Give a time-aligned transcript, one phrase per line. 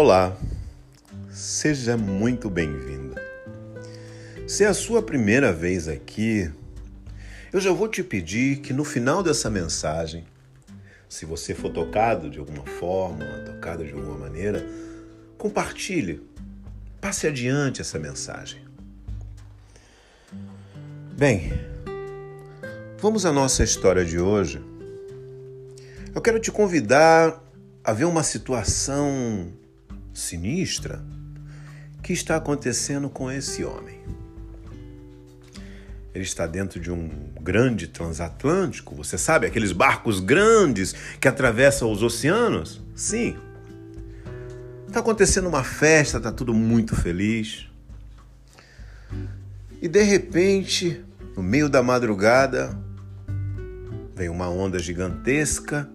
[0.00, 0.36] Olá,
[1.28, 3.20] seja muito bem-vinda.
[4.46, 6.48] Se é a sua primeira vez aqui,
[7.52, 10.24] eu já vou te pedir que no final dessa mensagem,
[11.08, 14.64] se você for tocado de alguma forma, tocado de alguma maneira,
[15.36, 16.22] compartilhe,
[17.00, 18.62] passe adiante essa mensagem.
[21.10, 21.52] Bem,
[23.00, 24.62] vamos à nossa história de hoje.
[26.14, 27.42] Eu quero te convidar
[27.82, 29.57] a ver uma situação
[30.18, 31.02] sinistra
[32.02, 33.98] que está acontecendo com esse homem.
[36.14, 37.08] Ele está dentro de um
[37.40, 42.80] grande transatlântico, você sabe, aqueles barcos grandes que atravessam os oceanos?
[42.94, 43.36] Sim.
[44.86, 47.68] Está acontecendo uma festa, está tudo muito feliz.
[49.80, 51.04] E de repente,
[51.36, 52.76] no meio da madrugada,
[54.16, 55.88] vem uma onda gigantesca,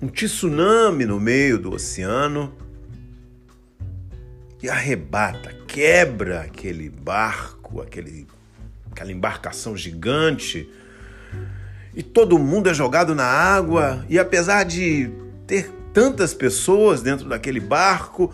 [0.00, 2.54] um tsunami no meio do oceano
[4.62, 8.26] e arrebata, quebra aquele barco, aquele,
[8.90, 10.68] aquela embarcação gigante.
[11.94, 15.10] E todo mundo é jogado na água, e apesar de
[15.46, 18.32] ter tantas pessoas dentro daquele barco,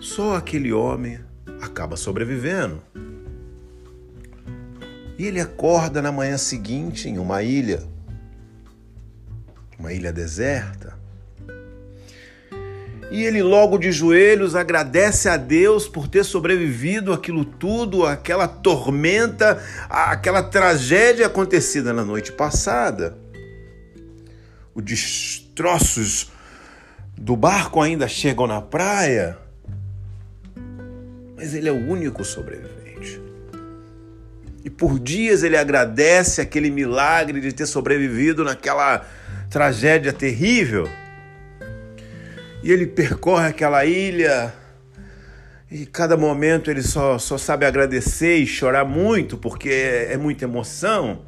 [0.00, 1.20] só aquele homem
[1.60, 2.82] acaba sobrevivendo.
[5.18, 7.82] E ele acorda na manhã seguinte em uma ilha,
[9.78, 11.05] uma ilha deserta.
[13.10, 19.62] E ele, logo de joelhos, agradece a Deus por ter sobrevivido aquilo tudo, aquela tormenta,
[19.88, 23.16] aquela tragédia acontecida na noite passada.
[24.74, 26.32] Os destroços
[27.16, 29.38] do barco ainda chegam na praia,
[31.36, 33.20] mas ele é o único sobrevivente.
[34.64, 39.06] E por dias ele agradece aquele milagre de ter sobrevivido naquela
[39.48, 40.88] tragédia terrível.
[42.66, 44.52] E ele percorre aquela ilha
[45.70, 50.46] e cada momento ele só, só sabe agradecer e chorar muito, porque é, é muita
[50.46, 51.24] emoção.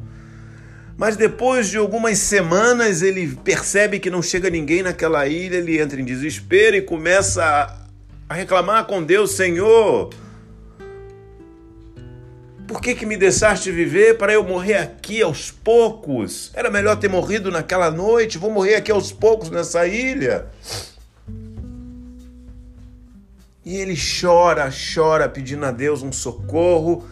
[0.96, 6.00] Mas depois de algumas semanas ele percebe que não chega ninguém naquela ilha, ele entra
[6.00, 7.86] em desespero e começa a,
[8.28, 10.10] a reclamar com Deus: Senhor,
[12.66, 16.50] por que, que me deixaste viver para eu morrer aqui aos poucos?
[16.52, 20.46] Era melhor ter morrido naquela noite, vou morrer aqui aos poucos nessa ilha.
[23.64, 27.06] E ele chora, chora, pedindo a Deus um socorro.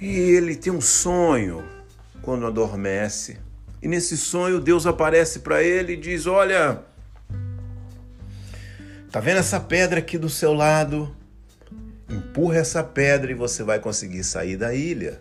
[0.00, 1.64] E ele tem um sonho
[2.22, 3.38] quando adormece.
[3.80, 6.82] E nesse sonho Deus aparece para ele e diz: Olha,
[9.10, 11.14] tá vendo essa pedra aqui do seu lado?
[12.08, 15.20] Empurra essa pedra e você vai conseguir sair da ilha.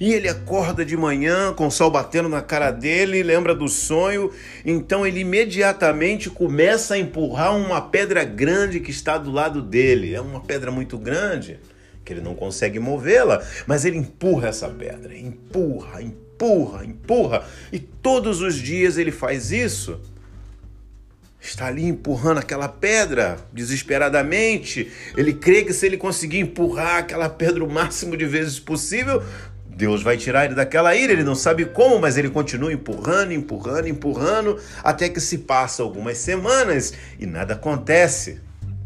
[0.00, 4.30] E ele acorda de manhã com o sol batendo na cara dele, lembra do sonho,
[4.64, 10.14] então ele imediatamente começa a empurrar uma pedra grande que está do lado dele.
[10.14, 11.58] É uma pedra muito grande,
[12.04, 18.40] que ele não consegue movê-la, mas ele empurra essa pedra, empurra, empurra, empurra, e todos
[18.40, 20.00] os dias ele faz isso.
[21.40, 24.92] Está ali empurrando aquela pedra desesperadamente.
[25.16, 29.20] Ele crê que se ele conseguir empurrar aquela pedra o máximo de vezes possível,
[29.76, 33.88] Deus vai tirar ele daquela ilha, ele não sabe como, mas ele continua empurrando, empurrando,
[33.88, 38.40] empurrando, até que se passa algumas semanas e nada acontece.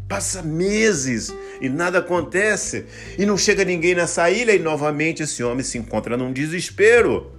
[0.07, 2.85] Passa meses e nada acontece.
[3.17, 7.29] E não chega ninguém nessa ilha e novamente esse homem se encontra num desespero.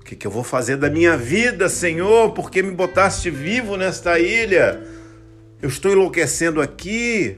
[0.00, 2.32] O que, que eu vou fazer da minha vida, Senhor?
[2.32, 4.82] Por que me botaste vivo nesta ilha?
[5.60, 7.36] Eu estou enlouquecendo aqui.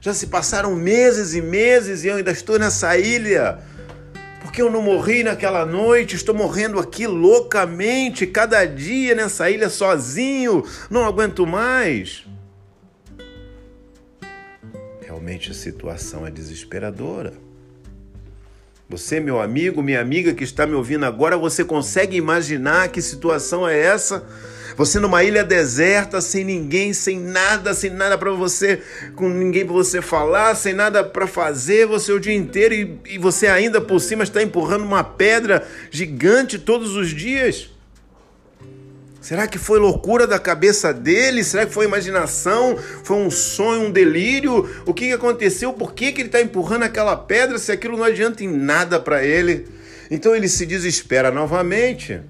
[0.00, 3.58] Já se passaram meses e meses e eu ainda estou nessa ilha
[4.56, 10.64] porque eu não morri naquela noite, estou morrendo aqui loucamente, cada dia nessa ilha sozinho,
[10.88, 12.26] não aguento mais.
[15.02, 17.34] Realmente a situação é desesperadora.
[18.88, 23.68] Você, meu amigo, minha amiga que está me ouvindo agora, você consegue imaginar que situação
[23.68, 24.26] é essa?
[24.76, 28.82] Você numa ilha deserta, sem ninguém, sem nada, sem nada para você,
[29.14, 33.18] com ninguém para você falar, sem nada para fazer, você o dia inteiro e, e
[33.18, 37.70] você ainda por cima está empurrando uma pedra gigante todos os dias.
[39.18, 41.42] Será que foi loucura da cabeça dele?
[41.42, 42.78] Será que foi imaginação?
[43.02, 44.68] Foi um sonho, um delírio?
[44.84, 45.72] O que aconteceu?
[45.72, 49.24] Por que, que ele está empurrando aquela pedra se aquilo não adianta em nada para
[49.24, 49.66] ele?
[50.10, 52.20] Então ele se desespera novamente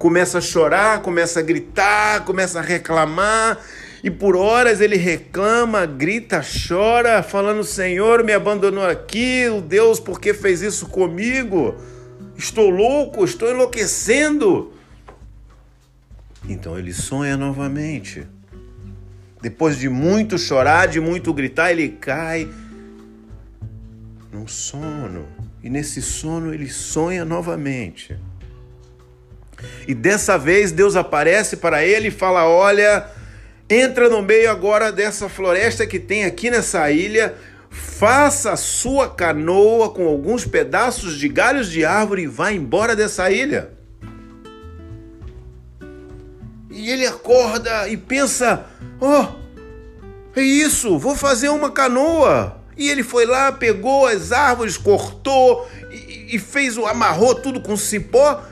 [0.00, 3.58] começa a chorar, começa a gritar, começa a reclamar.
[4.02, 10.18] E por horas ele reclama, grita, chora, falando: Senhor, me abandonou aqui, o Deus, por
[10.18, 11.76] que fez isso comigo?
[12.34, 14.72] Estou louco, estou enlouquecendo.
[16.48, 18.26] Então ele sonha novamente.
[19.42, 22.48] Depois de muito chorar, de muito gritar, ele cai
[24.32, 25.26] num sono.
[25.62, 28.18] E nesse sono ele sonha novamente.
[29.86, 33.06] E dessa vez Deus aparece para ele e fala: Olha,
[33.68, 37.34] entra no meio agora dessa floresta que tem aqui nessa ilha,
[37.70, 43.30] faça a sua canoa com alguns pedaços de galhos de árvore e vá embora dessa
[43.30, 43.70] ilha.
[46.70, 48.64] E ele acorda e pensa:
[49.00, 49.26] oh,
[50.34, 52.58] é isso, vou fazer uma canoa.
[52.76, 57.76] E ele foi lá, pegou as árvores, cortou e, e fez o amarrou tudo com
[57.76, 58.42] cipó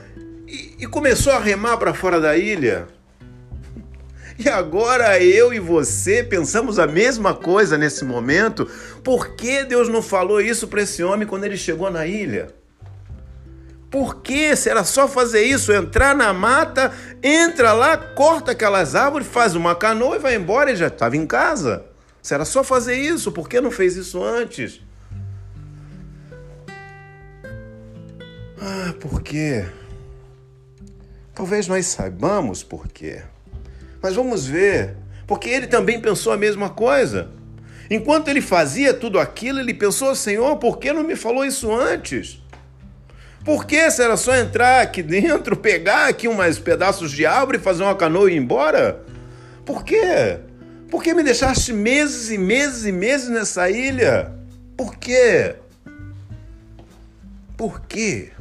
[0.49, 2.87] e, e começou a remar para fora da ilha.
[4.37, 8.65] E agora eu e você pensamos a mesma coisa nesse momento.
[9.03, 12.47] Por que Deus não falou isso para esse homem quando ele chegou na ilha?
[13.91, 14.55] Por que?
[14.55, 19.75] Se era só fazer isso, entrar na mata, entra lá, corta aquelas árvores, faz uma
[19.75, 21.83] canoa e vai embora, ele já estava em casa.
[22.21, 24.79] Se era só fazer isso, por que não fez isso antes?
[28.61, 29.65] Ah, por quê?
[31.39, 33.21] Talvez nós saibamos por quê.
[34.01, 37.29] Mas vamos ver, porque ele também pensou a mesma coisa.
[37.89, 42.43] Enquanto ele fazia tudo aquilo, ele pensou: Senhor, por que não me falou isso antes?
[43.45, 47.83] Por que se era só entrar aqui dentro, pegar aqui umas pedaços de árvore, fazer
[47.83, 49.01] uma canoa e ir embora?
[49.65, 50.39] Por quê?
[50.91, 54.33] Por que me deixaste meses e meses e meses nessa ilha?
[54.75, 55.55] Por quê?
[57.55, 58.33] Por quê?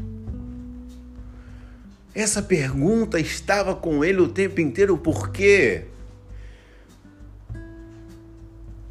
[2.19, 5.85] Essa pergunta estava com ele o tempo inteiro, por quê?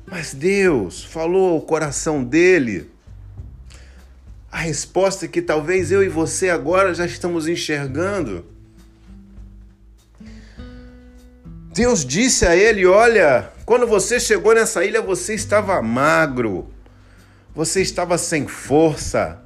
[0.05, 2.89] Mas Deus falou ao coração dele
[4.49, 8.45] a resposta que talvez eu e você agora já estamos enxergando.
[11.73, 16.69] Deus disse a ele: Olha, quando você chegou nessa ilha, você estava magro,
[17.53, 19.43] você estava sem força,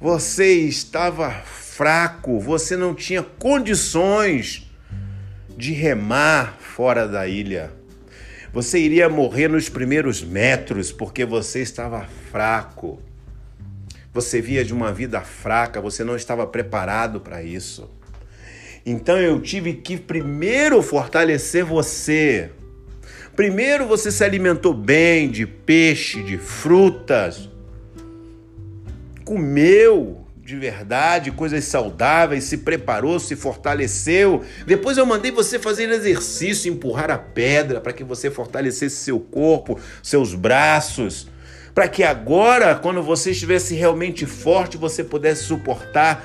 [0.00, 4.70] você estava fraco, você não tinha condições
[5.56, 7.72] de remar fora da ilha.
[8.52, 13.02] Você iria morrer nos primeiros metros porque você estava fraco.
[14.14, 17.90] Você via de uma vida fraca, você não estava preparado para isso.
[18.86, 22.50] Então eu tive que primeiro fortalecer você.
[23.34, 27.48] Primeiro você se alimentou bem de peixe, de frutas,
[29.28, 34.42] comeu, de verdade, coisas saudáveis, se preparou, se fortaleceu.
[34.66, 39.78] Depois eu mandei você fazer exercício, empurrar a pedra para que você fortalecesse seu corpo,
[40.02, 41.28] seus braços,
[41.74, 46.24] para que agora, quando você estivesse realmente forte, você pudesse suportar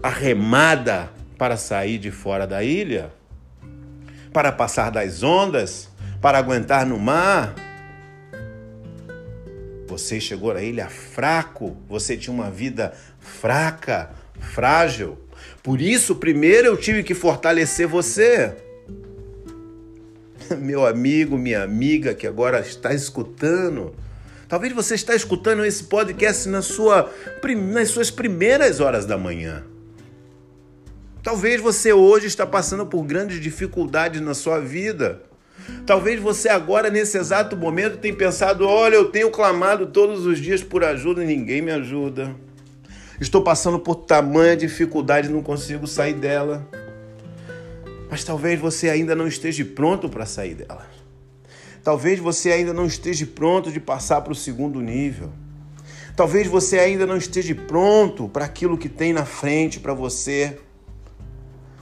[0.00, 3.10] a remada para sair de fora da ilha,
[4.32, 5.88] para passar das ondas,
[6.20, 7.67] para aguentar no mar.
[9.98, 15.18] Você chegou na ilha fraco, você tinha uma vida fraca, frágil.
[15.60, 18.54] Por isso, primeiro eu tive que fortalecer você.
[20.56, 23.92] Meu amigo, minha amiga que agora está escutando.
[24.48, 27.12] Talvez você está escutando esse podcast na sua,
[27.74, 29.64] nas suas primeiras horas da manhã.
[31.24, 35.27] Talvez você hoje está passando por grandes dificuldades na sua vida.
[35.86, 40.62] Talvez você agora, nesse exato momento, tenha pensado: olha, eu tenho clamado todos os dias
[40.62, 42.34] por ajuda e ninguém me ajuda.
[43.20, 46.66] Estou passando por tamanha dificuldade e não consigo sair dela.
[48.10, 50.86] Mas talvez você ainda não esteja pronto para sair dela.
[51.82, 55.32] Talvez você ainda não esteja pronto de passar para o segundo nível.
[56.14, 60.58] Talvez você ainda não esteja pronto para aquilo que tem na frente para você.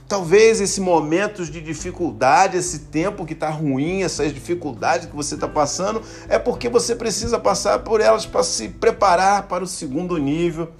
[0.07, 5.49] Talvez esse momento de dificuldade, esse tempo que está ruim, essas dificuldades que você está
[5.49, 10.71] passando, é porque você precisa passar por elas para se preparar para o segundo nível,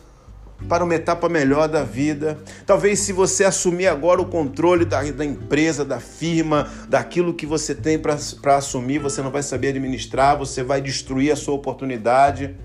[0.69, 2.39] para uma etapa melhor da vida.
[2.65, 7.75] Talvez se você assumir agora o controle da, da empresa, da firma, daquilo que você
[7.75, 12.55] tem para assumir, você não vai saber administrar, você vai destruir a sua oportunidade.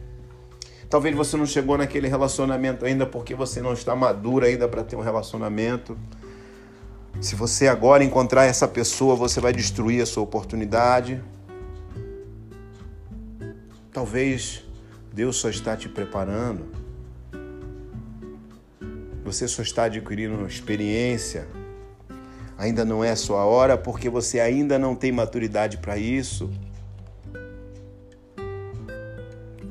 [0.89, 4.95] Talvez você não chegou naquele relacionamento ainda porque você não está maduro ainda para ter
[4.95, 5.99] um relacionamento.
[7.21, 11.23] Se você agora encontrar essa pessoa, você vai destruir a sua oportunidade.
[13.93, 14.65] Talvez
[15.13, 16.67] Deus só está te preparando.
[19.25, 21.47] Você só está adquirindo experiência.
[22.59, 26.51] Ainda não é a sua hora porque você ainda não tem maturidade para isso.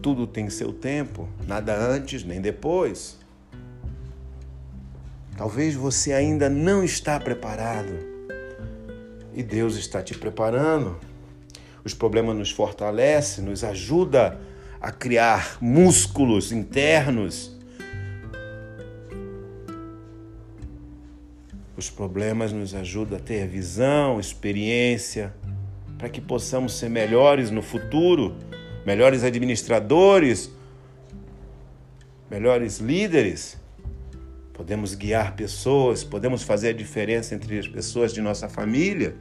[0.01, 3.20] Tudo tem seu tempo, nada antes nem depois.
[5.41, 7.97] Talvez você ainda não está preparado.
[9.33, 10.99] E Deus está te preparando.
[11.83, 14.39] Os problemas nos fortalecem, nos ajuda
[14.79, 17.57] a criar músculos internos.
[21.75, 25.33] Os problemas nos ajudam a ter visão, experiência,
[25.97, 28.35] para que possamos ser melhores no futuro,
[28.85, 30.51] melhores administradores,
[32.29, 33.59] melhores líderes.
[34.61, 39.15] Podemos guiar pessoas, podemos fazer a diferença entre as pessoas de nossa família.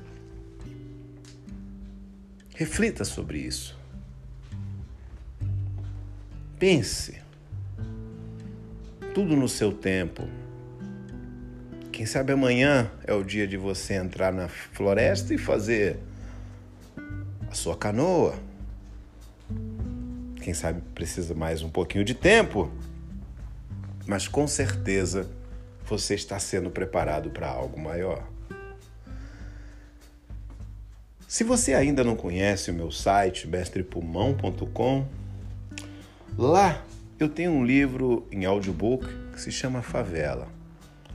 [2.55, 3.75] Reflita sobre isso.
[6.59, 7.23] Pense.
[9.15, 10.29] Tudo no seu tempo.
[11.91, 15.99] Quem sabe amanhã é o dia de você entrar na floresta e fazer
[17.51, 18.39] a sua canoa.
[20.43, 22.71] Quem sabe precisa mais um pouquinho de tempo,
[24.11, 25.31] mas com certeza
[25.87, 28.29] você está sendo preparado para algo maior.
[31.29, 35.07] Se você ainda não conhece o meu site, mestrepulmão.com,
[36.37, 36.85] lá
[37.21, 40.49] eu tenho um livro em audiobook que se chama Favela.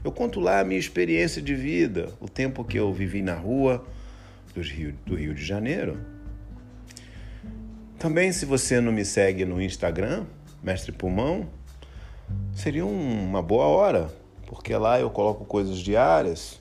[0.02, 3.86] Eu conto lá a minha experiência de vida, o tempo que eu vivi na rua
[4.54, 6.00] do Rio, do Rio de Janeiro.
[7.98, 10.24] Também, se você não me segue no Instagram,
[10.62, 11.46] Mestre Pulmão,
[12.54, 14.10] seria uma boa hora,
[14.46, 16.60] porque lá eu coloco coisas diárias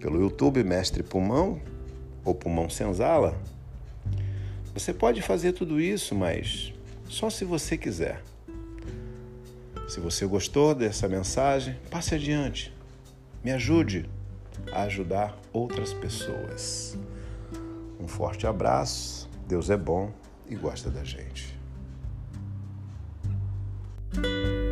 [0.00, 1.60] pelo YouTube Mestre Pulmão
[2.24, 3.34] ou pulmão senzala,
[4.74, 6.74] você pode fazer tudo isso, mas
[7.08, 8.22] só se você quiser.
[9.88, 12.74] Se você gostou dessa mensagem, passe adiante.
[13.42, 14.10] Me ajude
[14.72, 16.98] a ajudar outras pessoas.
[18.00, 19.28] Um forte abraço.
[19.46, 20.10] Deus é bom
[20.48, 21.53] e gosta da gente.
[24.24, 24.63] Bye.